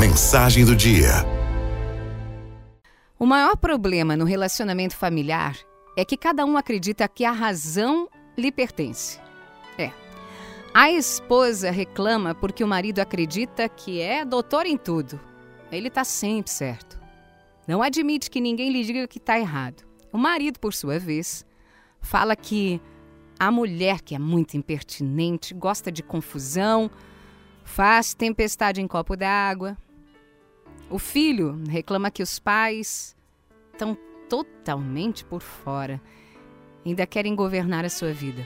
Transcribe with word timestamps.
Mensagem 0.00 0.64
do 0.64 0.74
dia. 0.74 1.10
O 3.18 3.26
maior 3.26 3.54
problema 3.54 4.16
no 4.16 4.24
relacionamento 4.24 4.96
familiar 4.96 5.58
é 5.94 6.06
que 6.06 6.16
cada 6.16 6.42
um 6.46 6.56
acredita 6.56 7.06
que 7.06 7.22
a 7.22 7.30
razão 7.30 8.08
lhe 8.34 8.50
pertence. 8.50 9.20
É. 9.76 9.92
A 10.72 10.90
esposa 10.90 11.70
reclama 11.70 12.34
porque 12.34 12.64
o 12.64 12.66
marido 12.66 13.00
acredita 13.00 13.68
que 13.68 14.00
é 14.00 14.24
doutor 14.24 14.64
em 14.64 14.78
tudo. 14.78 15.20
Ele 15.70 15.88
está 15.88 16.02
sempre 16.02 16.50
certo. 16.50 16.98
Não 17.68 17.82
admite 17.82 18.30
que 18.30 18.40
ninguém 18.40 18.72
lhe 18.72 18.82
diga 18.82 19.06
que 19.06 19.18
está 19.18 19.38
errado. 19.38 19.84
O 20.10 20.16
marido, 20.16 20.58
por 20.58 20.72
sua 20.72 20.98
vez, 20.98 21.44
fala 22.00 22.34
que 22.34 22.80
a 23.38 23.50
mulher, 23.50 24.00
que 24.00 24.14
é 24.14 24.18
muito 24.18 24.56
impertinente, 24.56 25.52
gosta 25.52 25.92
de 25.92 26.02
confusão, 26.02 26.90
faz 27.62 28.14
tempestade 28.14 28.80
em 28.80 28.88
copo 28.88 29.14
d'água. 29.14 29.76
O 30.90 30.98
filho 30.98 31.62
reclama 31.68 32.10
que 32.10 32.20
os 32.20 32.40
pais 32.40 33.16
estão 33.72 33.96
totalmente 34.28 35.24
por 35.24 35.40
fora, 35.40 36.02
ainda 36.84 37.06
querem 37.06 37.36
governar 37.36 37.84
a 37.84 37.88
sua 37.88 38.12
vida. 38.12 38.44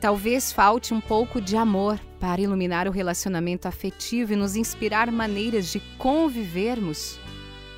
Talvez 0.00 0.50
falte 0.50 0.92
um 0.92 1.00
pouco 1.00 1.40
de 1.40 1.56
amor 1.56 2.00
para 2.18 2.40
iluminar 2.40 2.88
o 2.88 2.90
relacionamento 2.90 3.68
afetivo 3.68 4.32
e 4.32 4.36
nos 4.36 4.56
inspirar 4.56 5.12
maneiras 5.12 5.70
de 5.70 5.78
convivermos 5.96 7.20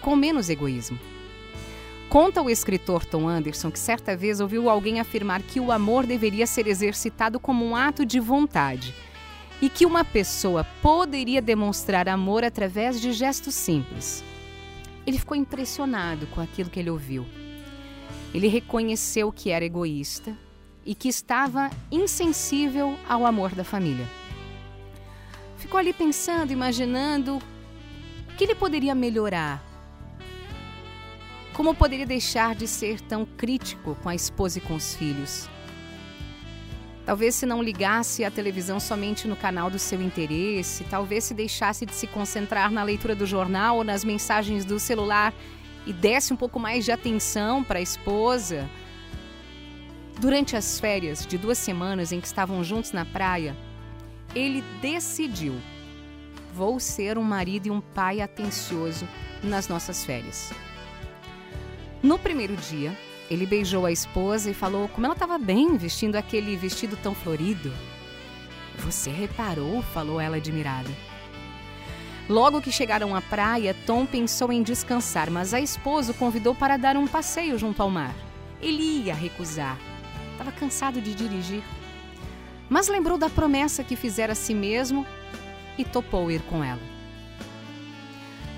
com 0.00 0.14
menos 0.14 0.48
egoísmo. 0.48 0.98
Conta 2.08 2.40
o 2.40 2.48
escritor 2.48 3.04
Tom 3.04 3.28
Anderson 3.28 3.70
que 3.70 3.78
certa 3.80 4.16
vez 4.16 4.40
ouviu 4.40 4.70
alguém 4.70 5.00
afirmar 5.00 5.42
que 5.42 5.58
o 5.58 5.72
amor 5.72 6.06
deveria 6.06 6.46
ser 6.46 6.68
exercitado 6.68 7.40
como 7.40 7.64
um 7.64 7.74
ato 7.74 8.06
de 8.06 8.20
vontade 8.20 8.94
e 9.60 9.68
que 9.68 9.84
uma 9.84 10.04
pessoa 10.04 10.64
poderia 10.82 11.42
demonstrar 11.42 12.08
amor 12.08 12.44
através 12.44 13.00
de 13.00 13.12
gestos 13.12 13.54
simples. 13.54 14.24
Ele 15.06 15.18
ficou 15.18 15.36
impressionado 15.36 16.26
com 16.28 16.40
aquilo 16.40 16.70
que 16.70 16.80
ele 16.80 16.90
ouviu. 16.90 17.26
Ele 18.32 18.48
reconheceu 18.48 19.32
que 19.32 19.50
era 19.50 19.64
egoísta 19.64 20.36
e 20.84 20.94
que 20.94 21.08
estava 21.08 21.70
insensível 21.90 22.96
ao 23.08 23.26
amor 23.26 23.54
da 23.54 23.64
família. 23.64 24.06
Ficou 25.58 25.78
ali 25.78 25.92
pensando, 25.92 26.52
imaginando 26.52 27.36
o 27.36 28.36
que 28.36 28.44
ele 28.44 28.54
poderia 28.54 28.94
melhorar. 28.94 29.62
Como 31.52 31.74
poderia 31.74 32.06
deixar 32.06 32.54
de 32.54 32.66
ser 32.66 33.00
tão 33.02 33.26
crítico 33.26 33.94
com 34.02 34.08
a 34.08 34.14
esposa 34.14 34.58
e 34.58 34.60
com 34.62 34.74
os 34.74 34.94
filhos? 34.94 35.48
Talvez 37.10 37.34
se 37.34 37.44
não 37.44 37.60
ligasse 37.60 38.24
a 38.24 38.30
televisão 38.30 38.78
somente 38.78 39.26
no 39.26 39.34
canal 39.34 39.68
do 39.68 39.80
seu 39.80 40.00
interesse, 40.00 40.84
talvez 40.84 41.24
se 41.24 41.34
deixasse 41.34 41.84
de 41.84 41.92
se 41.92 42.06
concentrar 42.06 42.70
na 42.70 42.84
leitura 42.84 43.16
do 43.16 43.26
jornal 43.26 43.78
ou 43.78 43.82
nas 43.82 44.04
mensagens 44.04 44.64
do 44.64 44.78
celular 44.78 45.34
e 45.84 45.92
desse 45.92 46.32
um 46.32 46.36
pouco 46.36 46.60
mais 46.60 46.84
de 46.84 46.92
atenção 46.92 47.64
para 47.64 47.80
a 47.80 47.82
esposa, 47.82 48.70
Durante 50.20 50.54
as 50.54 50.78
férias 50.78 51.26
de 51.26 51.36
duas 51.36 51.58
semanas 51.58 52.12
em 52.12 52.20
que 52.20 52.28
estavam 52.28 52.62
juntos 52.62 52.92
na 52.92 53.04
praia, 53.04 53.56
ele 54.32 54.62
decidiu: 54.80 55.54
vou 56.54 56.78
ser 56.78 57.18
um 57.18 57.24
marido 57.24 57.66
e 57.66 57.70
um 57.72 57.80
pai 57.80 58.20
atencioso 58.20 59.08
nas 59.42 59.66
nossas 59.66 60.04
férias. 60.04 60.52
No 62.00 62.18
primeiro 62.18 62.54
dia, 62.54 62.96
ele 63.30 63.46
beijou 63.46 63.86
a 63.86 63.92
esposa 63.92 64.50
e 64.50 64.54
falou 64.54 64.88
como 64.88 65.06
ela 65.06 65.14
estava 65.14 65.38
bem 65.38 65.76
vestindo 65.76 66.16
aquele 66.16 66.56
vestido 66.56 66.96
tão 66.96 67.14
florido. 67.14 67.72
Você 68.80 69.10
reparou? 69.10 69.82
falou 69.82 70.20
ela 70.20 70.38
admirada. 70.38 70.90
Logo 72.28 72.60
que 72.60 72.72
chegaram 72.72 73.14
à 73.14 73.22
praia, 73.22 73.74
Tom 73.86 74.04
pensou 74.04 74.52
em 74.52 74.62
descansar, 74.62 75.30
mas 75.30 75.54
a 75.54 75.60
esposa 75.60 76.12
o 76.12 76.14
convidou 76.14 76.54
para 76.54 76.76
dar 76.76 76.96
um 76.96 77.06
passeio 77.06 77.58
junto 77.58 77.80
ao 77.82 77.90
mar. 77.90 78.14
Ele 78.60 79.04
ia 79.04 79.14
recusar, 79.14 79.78
Estava 80.40 80.52
cansado 80.52 81.02
de 81.02 81.14
dirigir. 81.14 81.62
Mas 82.66 82.88
lembrou 82.88 83.18
da 83.18 83.28
promessa 83.28 83.84
que 83.84 83.94
fizera 83.94 84.32
a 84.32 84.34
si 84.34 84.54
mesmo 84.54 85.06
e 85.76 85.84
topou 85.84 86.30
ir 86.30 86.40
com 86.42 86.64
ela. 86.64 86.80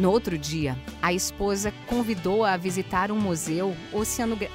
No 0.00 0.10
outro 0.10 0.38
dia, 0.38 0.78
a 1.02 1.12
esposa 1.12 1.74
convidou-a 1.86 2.54
a 2.54 2.56
visitar 2.56 3.12
um 3.12 3.20
museu 3.20 3.76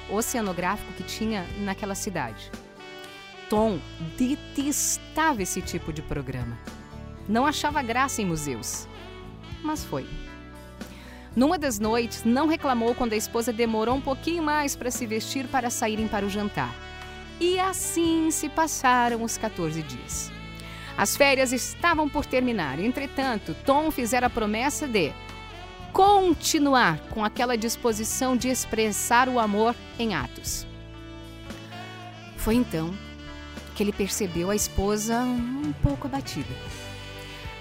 oceanográfico 0.09 0.91
que 0.93 1.03
tinha 1.03 1.45
naquela 1.59 1.93
cidade. 1.93 2.49
Tom 3.47 3.79
detestava 4.17 5.43
esse 5.43 5.61
tipo 5.61 5.93
de 5.93 6.01
programa. 6.01 6.57
Não 7.29 7.45
achava 7.45 7.83
graça 7.83 8.23
em 8.23 8.25
museus. 8.25 8.87
Mas 9.63 9.85
foi. 9.85 10.07
Numa 11.35 11.59
das 11.59 11.77
noites, 11.77 12.23
não 12.23 12.47
reclamou 12.47 12.95
quando 12.95 13.13
a 13.13 13.17
esposa 13.17 13.53
demorou 13.53 13.97
um 13.97 14.01
pouquinho 14.01 14.41
mais 14.41 14.75
para 14.75 14.89
se 14.89 15.05
vestir 15.05 15.45
para 15.47 15.69
saírem 15.69 16.07
para 16.07 16.25
o 16.25 16.29
jantar. 16.29 16.73
E 17.39 17.59
assim 17.59 18.31
se 18.31 18.49
passaram 18.49 19.21
os 19.21 19.37
14 19.37 19.83
dias. 19.83 20.31
As 20.97 21.15
férias 21.15 21.53
estavam 21.53 22.09
por 22.09 22.25
terminar, 22.25 22.79
entretanto, 22.79 23.55
Tom 23.63 23.91
fizera 23.91 24.25
a 24.25 24.29
promessa 24.29 24.87
de 24.87 25.13
continuar 25.95 26.99
com 27.11 27.23
aquela 27.23 27.57
disposição 27.57 28.35
de 28.35 28.49
expressar 28.49 29.29
o 29.29 29.39
amor 29.39 29.73
em 29.97 30.13
atos. 30.13 30.67
Foi 32.35 32.53
então 32.55 32.93
que 33.73 33.81
ele 33.81 33.93
percebeu 33.93 34.51
a 34.51 34.55
esposa 34.57 35.21
um 35.21 35.71
pouco 35.81 36.07
abatida. 36.07 36.53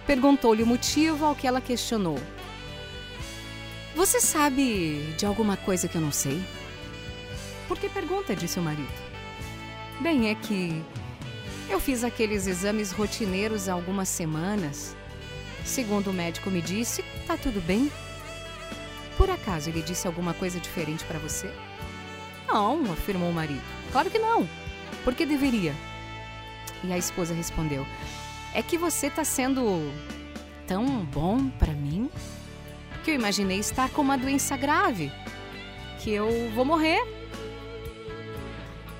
Perguntou-lhe 0.04 0.64
o 0.64 0.66
motivo 0.66 1.24
ao 1.24 1.36
que 1.36 1.46
ela 1.46 1.60
questionou. 1.60 2.18
Você 3.94 4.20
sabe 4.20 5.14
de 5.16 5.24
alguma 5.24 5.56
coisa 5.56 5.86
que 5.86 5.94
eu 5.94 6.02
não 6.02 6.10
sei? 6.10 6.42
Por 7.68 7.78
que 7.78 7.88
pergunta? 7.88 8.34
disse 8.34 8.58
o 8.58 8.62
marido. 8.62 8.92
Bem, 10.00 10.28
é 10.28 10.34
que 10.34 10.82
eu 11.70 11.78
fiz 11.78 12.02
aqueles 12.02 12.48
exames 12.48 12.90
rotineiros 12.90 13.68
há 13.68 13.74
algumas 13.74 14.08
semanas. 14.08 14.96
Segundo 15.64 16.10
o 16.10 16.12
médico 16.12 16.50
me 16.50 16.60
disse, 16.60 17.04
tá 17.28 17.36
tudo 17.36 17.60
bem. 17.60 17.92
Por 19.16 19.30
acaso 19.30 19.70
ele 19.70 19.82
disse 19.82 20.06
alguma 20.06 20.34
coisa 20.34 20.58
diferente 20.58 21.04
para 21.04 21.18
você? 21.18 21.52
Não, 22.48 22.92
afirmou 22.92 23.30
o 23.30 23.32
marido. 23.32 23.62
Claro 23.92 24.10
que 24.10 24.18
não. 24.18 24.48
Por 25.02 25.14
que 25.14 25.24
deveria? 25.24 25.74
E 26.82 26.92
a 26.92 26.98
esposa 26.98 27.34
respondeu: 27.34 27.86
É 28.52 28.62
que 28.62 28.76
você 28.76 29.06
está 29.06 29.24
sendo 29.24 29.92
tão 30.66 30.86
bom 31.04 31.48
para 31.50 31.72
mim 31.72 32.10
que 33.04 33.10
eu 33.10 33.14
imaginei 33.14 33.58
estar 33.58 33.90
com 33.90 34.00
uma 34.00 34.16
doença 34.16 34.56
grave, 34.56 35.12
que 36.00 36.10
eu 36.10 36.50
vou 36.54 36.64
morrer. 36.64 37.02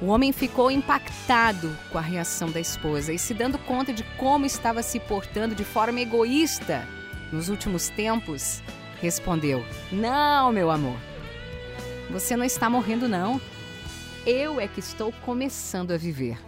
O 0.01 0.07
homem 0.07 0.33
ficou 0.33 0.71
impactado 0.71 1.75
com 1.91 1.97
a 1.97 2.03
reação 2.03 2.51
da 2.51 2.61
esposa 2.61 3.13
e 3.13 3.19
se 3.19 3.33
dando 3.33 3.59
conta 3.59 3.93
de 3.93 4.03
como 4.19 4.45
estava 4.45 4.83
se 4.83 5.01
portando 5.01 5.55
de 5.55 5.65
forma 5.65 6.01
egoísta 6.01 6.87
nos 7.33 7.49
últimos 7.49 7.89
tempos, 7.89 8.63
respondeu: 9.01 9.65
Não, 9.91 10.53
meu 10.53 10.71
amor, 10.71 10.97
você 12.11 12.37
não 12.37 12.45
está 12.45 12.69
morrendo, 12.69 13.09
não. 13.09 13.41
Eu 14.27 14.59
é 14.61 14.67
que 14.67 14.81
estou 14.81 15.13
começando 15.25 15.93
a 15.93 15.97
viver. 15.97 16.39